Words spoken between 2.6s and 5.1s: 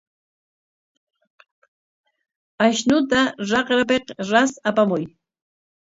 Ashnuta raqrapik ras apamuy.